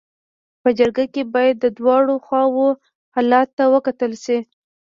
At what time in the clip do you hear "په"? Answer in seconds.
0.61-0.69